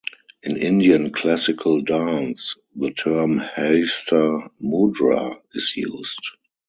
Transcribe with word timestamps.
In 0.41 0.57
Indian 0.57 1.11
classical 1.11 1.81
dance, 1.81 2.55
the 2.75 2.89
term 2.89 3.37
"Hasta 3.37 4.49
Mudra" 4.59 5.39
is 5.53 5.77
used. 5.77 6.27